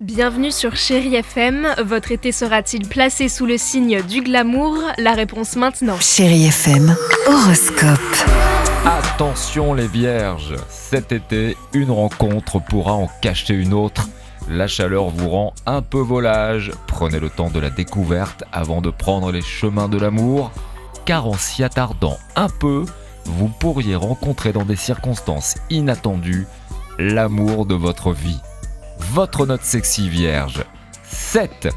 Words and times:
Bienvenue 0.00 0.50
sur 0.50 0.76
Chérie 0.76 1.14
FM. 1.16 1.74
Votre 1.84 2.10
été 2.10 2.32
sera-t-il 2.32 2.88
placé 2.88 3.28
sous 3.28 3.44
le 3.44 3.58
signe 3.58 4.00
du 4.00 4.22
glamour? 4.22 4.78
La 4.96 5.12
réponse 5.12 5.56
maintenant. 5.56 5.98
Chérie 6.00 6.46
FM, 6.46 6.96
horoscope. 7.26 7.98
Attention 8.86 9.74
les 9.74 9.86
vierges, 9.86 10.56
cet 10.70 11.12
été, 11.12 11.54
une 11.74 11.90
rencontre 11.90 12.60
pourra 12.60 12.94
en 12.94 13.10
cacher 13.20 13.52
une 13.52 13.74
autre. 13.74 14.08
La 14.48 14.68
chaleur 14.68 15.10
vous 15.10 15.28
rend 15.28 15.52
un 15.66 15.82
peu 15.82 16.00
volage. 16.00 16.72
Prenez 16.86 17.20
le 17.20 17.28
temps 17.28 17.50
de 17.50 17.60
la 17.60 17.68
découverte 17.68 18.44
avant 18.52 18.80
de 18.80 18.88
prendre 18.88 19.30
les 19.30 19.42
chemins 19.42 19.90
de 19.90 19.98
l'amour, 19.98 20.50
car 21.04 21.26
en 21.26 21.34
s'y 21.34 21.62
attardant 21.62 22.16
un 22.36 22.48
peu, 22.48 22.86
vous 23.26 23.48
pourriez 23.48 23.96
rencontrer 23.96 24.54
dans 24.54 24.64
des 24.64 24.76
circonstances 24.76 25.56
inattendues 25.68 26.46
l'amour 26.98 27.66
de 27.66 27.74
votre 27.74 28.14
vie. 28.14 28.40
Votre 29.00 29.46
note 29.46 29.62
sexy 29.62 30.08
vierge, 30.08 30.62
7. 31.04 31.68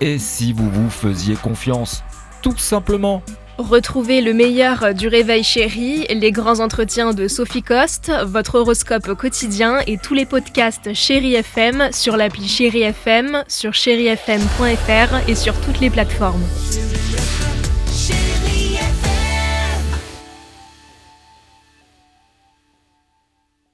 Et 0.00 0.18
si 0.18 0.52
vous 0.52 0.68
vous 0.70 0.90
faisiez 0.90 1.36
confiance 1.36 2.02
Tout 2.40 2.56
simplement. 2.56 3.22
Retrouvez 3.58 4.22
le 4.22 4.32
meilleur 4.32 4.94
du 4.94 5.06
réveil 5.06 5.44
chéri, 5.44 6.06
les 6.08 6.32
grands 6.32 6.60
entretiens 6.60 7.12
de 7.12 7.28
Sophie 7.28 7.62
Coste, 7.62 8.10
votre 8.24 8.56
horoscope 8.56 9.14
quotidien 9.14 9.80
et 9.86 9.98
tous 9.98 10.14
les 10.14 10.24
podcasts 10.24 10.94
Chérie 10.94 11.34
FM 11.34 11.90
sur 11.92 12.16
l'appli 12.16 12.48
Chérie 12.48 12.82
FM, 12.82 13.44
sur 13.46 13.74
chérifm.fr 13.74 15.28
et 15.28 15.34
sur 15.34 15.54
toutes 15.60 15.80
les 15.80 15.90
plateformes. 15.90 16.42